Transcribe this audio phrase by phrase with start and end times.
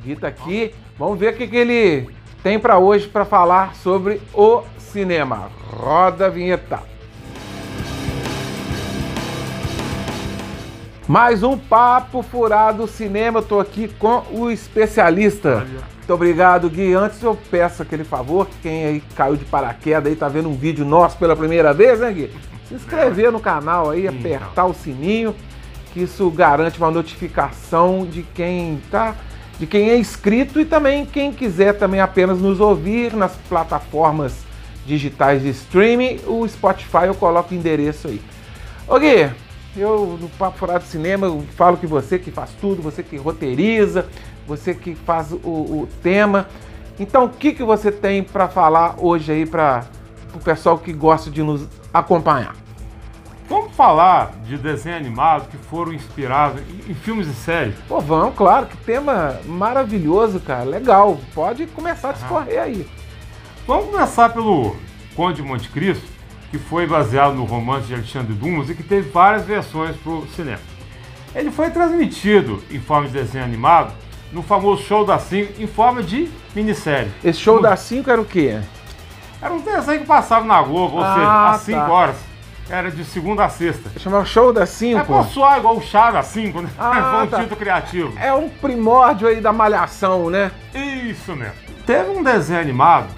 [0.00, 0.74] Gui tá aqui.
[0.98, 2.08] Vamos ver o que, que ele
[2.42, 5.50] tem para hoje para falar sobre o cinema.
[5.70, 6.80] Roda a vinheta.
[11.08, 13.40] Mais um Papo Furado Cinema.
[13.40, 15.66] Eu tô aqui com o especialista.
[15.96, 16.94] Muito obrigado, Gui.
[16.94, 20.56] Antes eu peço aquele favor que quem aí caiu de paraquedas aí tá vendo um
[20.56, 22.30] vídeo nosso pela primeira vez, né, Gui?
[22.68, 25.34] Se inscrever no canal aí, apertar o sininho,
[25.92, 29.14] que isso garante uma notificação de quem tá
[29.62, 34.34] de quem é inscrito e também quem quiser também apenas nos ouvir nas plataformas
[34.84, 38.20] digitais de streaming, o Spotify eu coloco o endereço aí.
[38.88, 39.30] Ô Gui,
[39.76, 44.06] eu no Papo Furado Cinema eu falo que você que faz tudo, você que roteiriza,
[44.48, 46.48] você que faz o, o tema.
[46.98, 49.84] Então o que, que você tem para falar hoje aí para
[50.34, 52.56] o pessoal que gosta de nos acompanhar?
[53.72, 57.74] Vamos falar de desenho animado que foram inspirados em, em filmes e séries?
[57.88, 60.64] Pô, vamos, claro, que tema maravilhoso, cara.
[60.64, 61.18] Legal.
[61.34, 62.86] Pode começar a discorrer aí.
[63.66, 64.76] Vamos começar pelo
[65.16, 66.04] Conde de Monte Cristo,
[66.50, 70.26] que foi baseado no romance de Alexandre Dumas e que teve várias versões para o
[70.36, 70.60] cinema.
[71.34, 73.94] Ele foi transmitido em forma de desenho animado
[74.32, 77.10] no famoso Show da 5 em forma de minissérie.
[77.24, 78.60] Esse Show da 5 era o quê?
[79.40, 81.90] Era um desenho que passava na Globo, ou Ah, seja, às 5 tá.
[81.90, 82.31] horas.
[82.70, 83.90] Era de segunda a sexta.
[83.98, 85.04] Chamava Show da É 5?
[85.04, 86.70] pra soar igual o chá da 5, né?
[86.78, 87.38] Ah, Foi um tá.
[87.40, 88.12] título criativo.
[88.18, 90.50] É um primórdio aí da malhação, né?
[90.74, 91.54] Isso mesmo.
[91.86, 93.08] Teve um desenho animado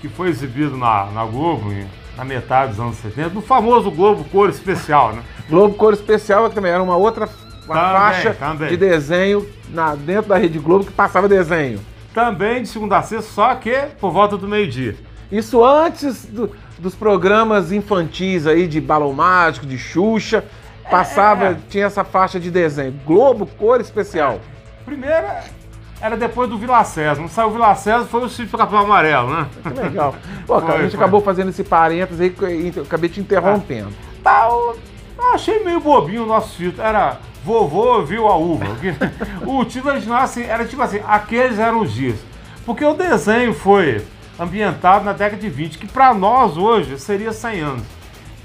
[0.00, 1.72] que foi exibido na, na Globo
[2.16, 5.22] na metade dos anos 70, no famoso Globo Cor Especial, né?
[5.48, 7.28] Globo Cor Especial também era uma outra
[7.66, 8.68] uma Também, faixa também.
[8.68, 11.80] de desenho na, dentro da Rede Globo que passava desenho.
[12.14, 14.96] Também de segunda a sexta, só que por volta do meio-dia.
[15.30, 20.44] Isso antes do- dos programas infantis aí de Balão Mágico, de Xuxa,
[20.90, 21.56] passava, É.
[21.68, 22.94] tinha essa faixa de desenho.
[23.06, 24.40] Globo Cor Especial.
[24.84, 25.26] Primeiro
[26.00, 27.20] era depois do Vila César.
[27.20, 29.46] Não saiu o Vila César, foi o Sítio do Capitão Amarelo, né?
[29.62, 30.14] Que legal.
[30.46, 31.00] Pô, cara, a Foi, gente foi.
[31.00, 33.88] acabou fazendo esse parênteses aí, eu acabei te interrompendo.
[34.22, 34.78] Tá, eu
[35.18, 36.82] eu achei meio bobinho o nosso título.
[36.86, 38.66] Era Vovô Viu a Uva.
[39.46, 42.18] O título original assim, era tipo assim, aqueles eram os dias.
[42.66, 44.04] Porque o desenho foi
[44.38, 47.82] ambientado na década de 20, que pra nós hoje seria 100 anos.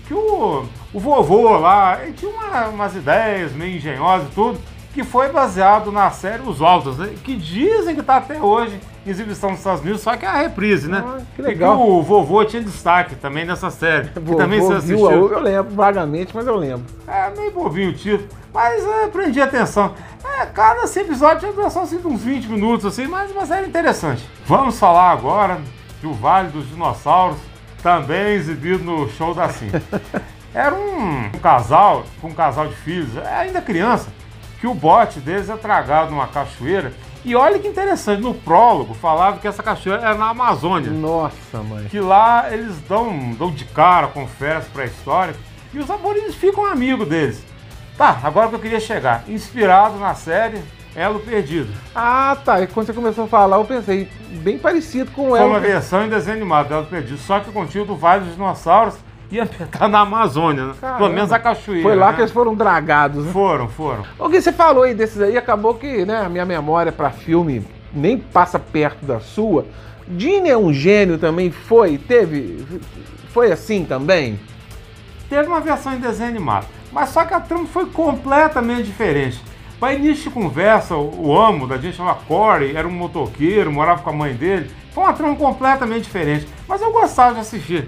[0.08, 4.60] Que o, o vovô lá, ele tinha uma- umas ideias meio engenhosas e tudo,
[4.94, 7.14] que foi baseado na série Os Altos, né?
[7.24, 10.36] Que dizem que tá até hoje em exibição nos Estados Unidos, só que é a
[10.36, 11.02] reprise, né?
[11.06, 11.80] Ah, que E legal.
[11.80, 14.10] o vovô tinha destaque também nessa série.
[14.10, 15.26] Que Vovô também você viu assistiu.
[15.26, 16.84] uva, eu lembro vagamente, mas eu lembro.
[17.08, 19.94] É meio bobinho o título, mas é, prendi atenção.
[20.40, 24.28] É, cada episódio tinha duração assim, de uns 20 minutos, assim, mas uma série interessante.
[24.46, 25.58] Vamos falar agora
[26.02, 27.38] do Vale dos Dinossauros,
[27.82, 29.70] também exibido no show da Sim.
[30.54, 34.10] Era um, um casal, com um casal de filhos, é, ainda criança,
[34.60, 36.92] que o bote deles é tragado numa cachoeira.
[37.24, 41.86] E olha que interessante, no prólogo falava que essa cachoeira era na Amazônia Nossa, mãe.
[41.86, 45.36] que lá eles dão, dão de cara, confesso, pra história,
[45.74, 47.46] e os aborígenes ficam amigos deles.
[47.98, 50.62] Tá, agora que eu queria chegar, inspirado na série
[50.96, 51.70] Elo Perdido.
[51.96, 52.62] Ah, tá.
[52.62, 54.10] E quando você começou a falar, eu pensei,
[54.44, 57.86] bem parecido com Foi uma versão em desenho animado do Elo Perdido, só que continha
[57.86, 58.96] do Vale dos Dinossauros
[59.32, 60.74] e ambientado na Amazônia, né?
[60.80, 61.00] Caramba.
[61.00, 61.84] Pelo menos a cachoeira.
[61.84, 62.14] Foi lá né?
[62.16, 63.32] que eles foram dragados, né?
[63.32, 64.04] Foram, foram.
[64.20, 67.66] O que você falou aí desses aí, acabou que né, a minha memória pra filme
[67.94, 69.66] nem passa perto da sua.
[70.06, 71.98] Dini é um gênio também, foi?
[71.98, 72.66] Teve?
[73.30, 74.38] Foi assim também?
[75.30, 79.42] Teve uma versão em desenho animado, mas só que a trama foi completamente diferente.
[79.82, 84.14] Para início conversa, o amo da gente chamava Corey, era um motoqueiro, morava com a
[84.14, 84.70] mãe dele.
[84.94, 87.88] Foi uma trama completamente diferente, mas eu gostava de assistir.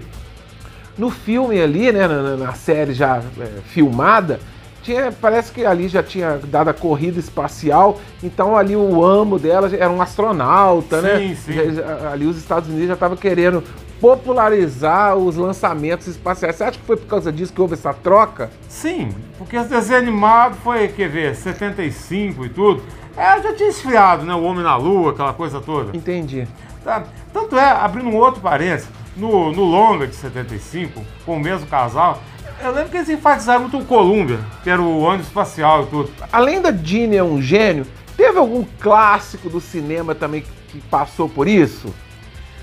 [0.98, 4.40] No filme ali, né, na, na- na série já é, filmada,
[4.84, 9.68] tinha, parece que ali já tinha dado a corrida espacial, então ali o amo dela
[9.74, 11.18] era um astronauta, né?
[11.18, 11.52] Sim, sim.
[11.54, 13.64] Já- já- ali os Estados Unidos já estavam querendo
[14.00, 16.56] popularizar os lançamentos espaciais.
[16.56, 18.50] Você acha que foi por causa disso que houve essa troca?
[18.68, 22.82] Sim, porque esse desenho animado foi, quer ver, 75 e tudo.
[23.16, 24.34] É, já tinha esfriado, né?
[24.34, 25.96] O Homem na Lua, aquela coisa toda.
[25.96, 26.46] Entendi.
[26.82, 27.04] Tá?
[27.32, 32.18] Tanto é, abrindo um outro parênteses, no, no longa de 75, com o mesmo casal,
[32.62, 36.10] eu lembro que eles enfatizaram muito o Columbia, que era o ônibus espacial e tudo.
[36.32, 37.86] Além da Dini é um gênio,
[38.16, 41.94] teve algum clássico do cinema também que- passou por isso?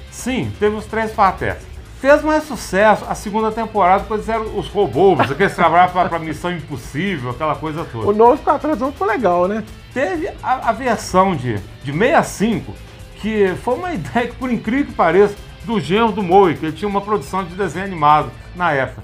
[0.10, 1.64] Sim, teve os três patetas.
[2.02, 6.20] Fez mais sucesso a segunda temporada, quando eles eram os robôs, aqueles que trabalhavam para
[6.20, 8.08] Missão Impossível, aquela coisa toda.
[8.08, 9.64] O novo 4 anos ficou legal, né?
[9.94, 12.74] Teve a, a versão de, de 65,
[13.18, 16.76] que foi uma ideia que, por incrível que pareça, do genro do Moe, que ele
[16.76, 19.04] tinha uma produção de desenho animado na época.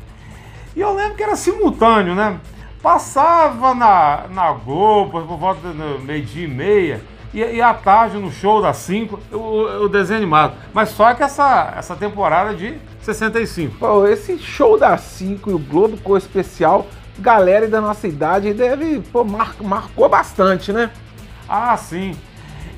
[0.77, 2.39] E eu lembro que era simultâneo, né?
[2.83, 7.01] Passava na, na Globo, por volta do meio-dia e meia,
[7.33, 10.53] e, e à tarde no show das 5 o, o desenho animado.
[10.75, 13.75] Mas só que essa, essa temporada de 65.
[13.79, 16.85] Pô, esse show das 5 e o Globo Cor Especial,
[17.17, 20.91] galera da nossa idade deve, pô, mar, marcou bastante, né?
[21.49, 22.15] Ah, sim.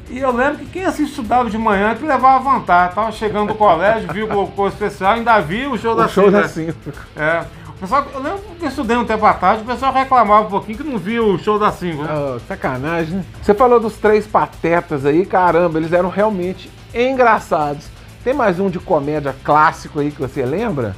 [0.10, 2.96] E eu lembro que quem assim estudava de manhã que levava vantagem.
[2.96, 6.08] Tava chegando do colégio, viu o Globo Cor Especial, ainda viu o show O da
[6.08, 6.32] show 5.
[6.32, 6.74] das né?
[6.74, 6.98] 5.
[7.18, 7.60] É.
[7.80, 10.84] Pessoal, eu lembro que eu estudei um tempo atrás, o pessoal reclamava um pouquinho que
[10.84, 12.04] não via o show da 5.
[12.04, 12.10] Né?
[12.14, 13.18] Oh, sacanagem.
[13.18, 13.26] né?
[13.42, 17.88] Você falou dos três patetas aí, caramba, eles eram realmente engraçados.
[18.22, 20.94] Tem mais um de comédia clássico aí que você lembra?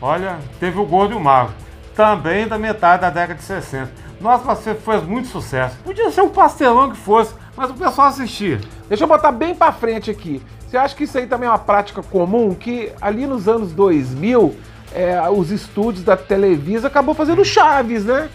[0.00, 1.52] Olha, teve o Gordo e o Mago.
[1.94, 3.92] Também da metade da década de 60.
[4.18, 5.76] Nossa, você fez muito sucesso.
[5.84, 8.58] Podia ser um pastelão que fosse, mas o pessoal assistia.
[8.88, 10.40] Deixa eu botar bem pra frente aqui.
[10.66, 12.54] Você acha que isso aí também é uma prática comum?
[12.54, 14.56] Que ali nos anos 2000,
[14.94, 18.28] é, os estúdios da Televisa acabou fazendo Chaves, né?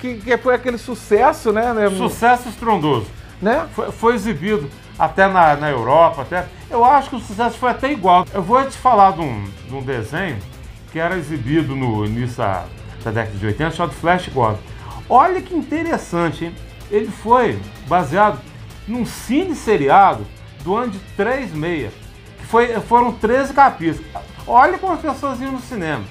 [0.00, 1.72] Que, que foi aquele sucesso, né?
[1.72, 1.90] né?
[1.90, 3.06] Sucesso estrondoso.
[3.42, 3.66] né?
[3.74, 6.46] Foi, foi exibido até na, na Europa, até.
[6.70, 8.26] Eu acho que o sucesso foi até igual.
[8.32, 10.38] Eu vou te falar de um, de um desenho
[10.92, 12.64] que era exibido no início da,
[13.04, 14.58] da década de 80, chamado Flash Gordon.
[15.08, 16.54] Olha que interessante, hein?
[16.90, 18.38] Ele foi baseado
[18.86, 20.26] num cine seriado
[20.62, 21.92] do ano de 36,
[22.38, 24.06] que foi, foram 13 capítulos.
[24.48, 26.02] Olha como as pessoas iam no cinema.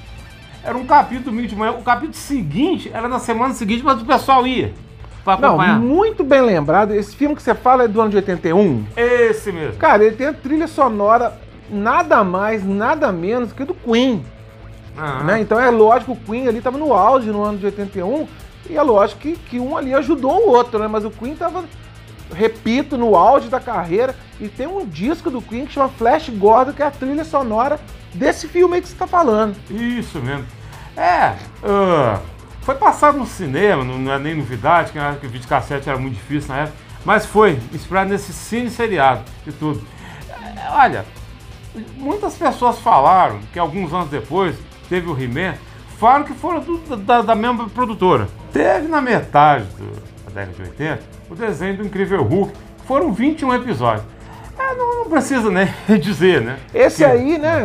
[0.63, 4.05] Era um capítulo domingo de manhã, o capítulo seguinte era na semana seguinte, mas o
[4.05, 4.73] pessoal ia
[5.25, 5.79] Não, acompanhar.
[5.79, 6.93] muito bem lembrado.
[6.93, 8.85] Esse filme que você fala é do ano de 81.
[8.95, 9.79] Esse mesmo.
[9.79, 11.33] Cara, ele tem a trilha sonora
[11.69, 14.23] nada mais, nada menos que do Queen.
[14.97, 15.41] Ah, né?
[15.41, 18.27] Então é lógico, o Queen ali estava no auge no ano de 81,
[18.69, 20.87] e é lógico que, que um ali ajudou o outro, né?
[20.87, 21.63] Mas o Queen estava,
[22.33, 26.73] repito, no auge da carreira, e tem um disco do Queen que chama Flash Gordon,
[26.73, 27.79] que é a trilha sonora
[28.13, 29.55] desse filme aí que você está falando.
[29.69, 30.45] Isso mesmo.
[30.95, 31.33] É,
[31.63, 32.19] ah,
[32.61, 36.49] foi passado no cinema, não, é nem novidade, que época o videocassete era muito difícil
[36.53, 39.81] na época, mas foi inspirado nesse cine seriado e tudo.
[40.31, 41.05] É, olha,
[41.95, 44.55] muitas pessoas falaram que alguns anos depois
[44.89, 45.55] teve o He-Man,
[45.99, 48.27] falaram que foram do- da, da mesma produtora.
[48.51, 50.99] Teve na metade do- década de 80
[51.29, 52.53] o desenho do Incrível Hulk,
[52.85, 54.05] foram 21 episódios.
[54.57, 55.67] É, não, não precisa nem
[55.99, 56.57] dizer, né?
[56.73, 57.61] Esse Que- aí, né,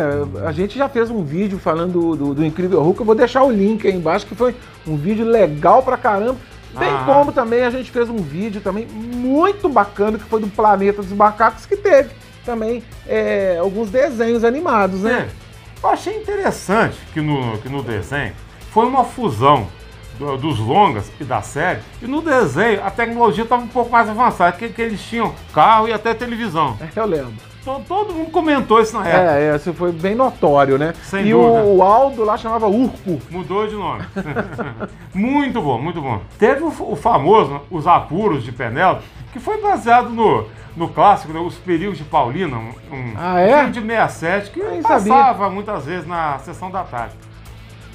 [0.47, 3.43] a gente já fez um vídeo falando do, do- do Incrível Hulk, eu vou deixar
[3.45, 4.55] o link aí embaixo, que foi
[4.87, 6.37] um vídeo legal pra caramba.
[6.79, 7.03] Bem Ah.
[7.07, 11.13] como também a gente fez um vídeo também muito bacana, que foi do Planeta dos
[11.13, 12.11] Macacos, que teve
[12.47, 15.29] também é, alguns desenhos animados, né?
[15.29, 15.43] É.
[15.87, 18.33] Eu achei interessante que no, que no desenho
[18.71, 19.67] foi uma fusão
[20.19, 21.81] do- dos longas e da série.
[22.01, 25.89] E no desenho a tecnologia estava um pouco mais avançada, que, que eles tinham carro
[25.89, 26.77] e até televisão.
[26.95, 27.33] Eu lembro.
[27.65, 29.33] To- Todo mundo comentou isso na época.
[29.39, 30.93] É, é, isso foi bem notório, né?
[31.05, 31.63] Sem e dúvida.
[31.65, 33.21] o Aldo lá chamava Urco.
[33.31, 34.05] Mudou de nome.
[35.15, 36.21] muito bom, muito bom.
[36.39, 41.39] Teve o, o famoso Os Apuros de Penélope, que foi baseado no, no clássico, né,
[41.41, 43.59] Os Perigos de Paulina, um, um Ah, é?
[43.59, 47.15] filme de 67, que Nem passava muitas vezes na sessão da tarde.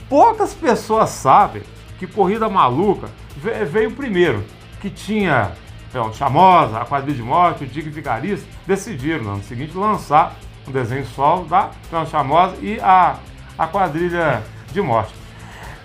[0.10, 1.62] Poucas pessoas sabem
[2.00, 4.44] que Corrida Maluca ve- veio primeiro,
[4.82, 5.52] que tinha
[5.90, 10.36] então, Chamosa, a Quadrilha de Morte, o Digo Vigarista, decidiram no ano seguinte lançar
[10.68, 13.16] um desenho solo da Então, Chamosa e a,
[13.58, 15.14] a Quadrilha de Morte.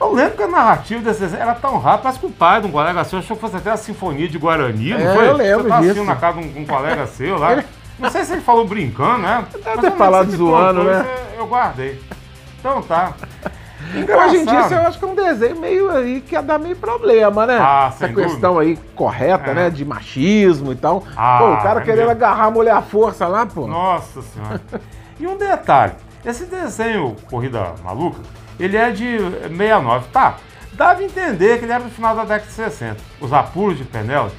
[0.00, 2.66] Eu lembro que a narrativa desse desenho era tão rápida, parece que o pai de
[2.66, 5.28] um colega seu achou que fosse até a Sinfonia de Guarani, não É, foi?
[5.28, 6.04] eu lembro Você tá disso.
[6.04, 7.62] na casa de um, um colega seu lá.
[7.98, 9.44] Não sei se ele falou brincando, né?
[9.64, 11.06] Eu ter falado zoando, né?
[11.36, 12.02] Eu guardei.
[12.58, 13.12] Então tá.
[13.94, 16.58] Hoje em dia, isso eu acho que é um desenho meio aí que ia dar
[16.58, 17.58] meio problema, né?
[17.60, 19.54] Ah, Essa questão aí correta, É.
[19.54, 19.70] né?
[19.70, 21.04] De machismo e tal.
[21.16, 23.66] Ah, pô, o cara é querendo agarrar a mulher à força lá, pô.
[23.66, 24.60] Nossa senhora.
[25.20, 25.92] E um detalhe,
[26.24, 28.20] esse desenho Corrida Maluca,
[28.58, 30.36] ele é de 69, tá?
[30.72, 32.96] Dava a entender que ele era do final da década de 60.
[33.20, 34.34] Os apuros de Penélope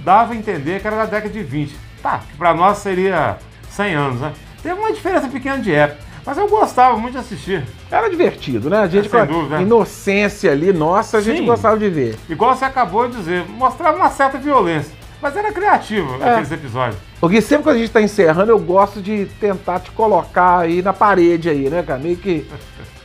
[0.00, 1.76] dava a entender que era da década de 20.
[2.02, 3.36] Tá, que pra nós seria
[3.70, 4.32] 100 anos, né?
[4.62, 7.64] Teve uma diferença pequena de época, mas eu gostava muito de assistir.
[7.90, 8.80] Era divertido, né?
[8.80, 9.62] A gente É, sem com a dúvida.
[9.62, 11.46] inocência ali, nossa, a gente Sim.
[11.46, 12.16] gostava de ver.
[12.28, 14.92] Igual você acabou de dizer, mostrava uma certa violência,
[15.22, 16.32] mas era criativo É.
[16.32, 17.00] aqueles episódios.
[17.18, 20.92] Porque sempre que a gente tá encerrando, eu gosto de tentar te colocar aí na
[20.92, 21.98] parede aí, né, cara?
[21.98, 22.46] Meio que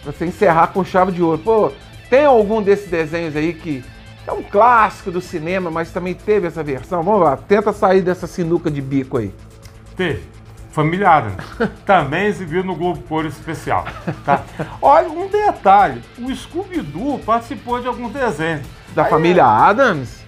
[0.03, 1.37] você encerrar com chave de ouro.
[1.37, 1.71] Pô,
[2.09, 3.81] tem algum desses desenhos aí que
[4.27, 7.01] é um clássico do cinema, mas também teve essa versão?
[7.01, 9.33] Vamos lá, tenta sair dessa sinuca de bico aí.
[9.95, 10.21] Teve.
[10.73, 11.35] Família Adams.
[11.85, 13.85] Também exibido no Globo Cor Especial.
[14.25, 14.41] Tá?
[14.81, 16.01] Olha, um detalhe.
[16.19, 18.65] O Scooby-Doo participou de alguns desenhos.
[18.95, 20.23] Da Aí, família Adams,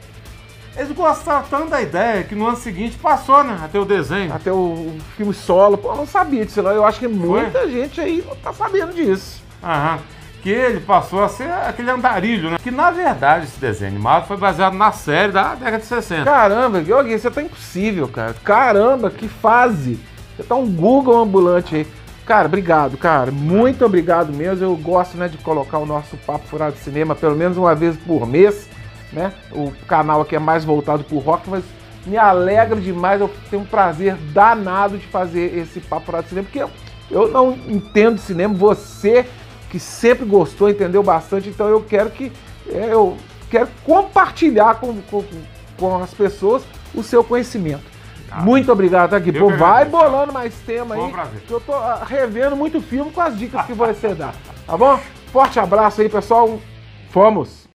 [0.78, 3.60] Eles gostaram tanto da ideia que no ano seguinte passou, né?
[3.64, 4.34] Até o desenho.
[4.34, 5.78] até o, filme solo.
[5.80, 6.72] Pô, eu não sabia disso, não.
[6.72, 9.44] Eu acho que muita gente aí não tá sabendo disso.
[9.64, 9.98] Aham.
[10.44, 12.58] que ele passou a ser aquele andarilho, né?
[12.62, 16.24] Que na verdade esse desenho animado foi baseado na série da década de 60.
[16.24, 18.36] Caramba, Gui, você tá impossível, cara.
[18.44, 20.00] Caramba, que fase.
[20.36, 21.88] Você tá um Google ambulante aí.
[22.25, 23.32] Cara, obrigado, cara.
[23.32, 24.65] Muito obrigado mesmo.
[24.65, 27.96] Eu gosto, né, de colocar o nosso Papo Furado de Cinema pelo menos uma vez
[27.98, 28.68] por mês,
[29.13, 29.32] né?
[29.51, 31.63] O canal aqui é mais voltado pro rock, mas
[32.06, 33.22] me alegra demais.
[33.22, 36.70] Eu tenho um prazer danado de fazer esse Papo Furado de Cinema, porque eu,
[37.12, 38.54] eu não entendo cinema.
[38.56, 39.25] Você
[39.70, 42.32] que sempre gostou, entendeu bastante, então eu quero que
[42.70, 43.18] é, eu
[43.50, 45.24] quero compartilhar com, com,
[45.77, 46.63] com as pessoas
[46.94, 47.95] o seu conhecimento.
[48.32, 49.32] Ah, muito obrigado, tá aqui.
[49.32, 51.14] Pô, vai bolando mais tema aí.
[51.48, 54.34] Que eu tô ah, revendo muito filme com as dicas que você dá.
[54.66, 55.00] Tá bom?
[55.32, 56.60] Forte abraço aí, pessoal.
[57.10, 57.64] Fomos!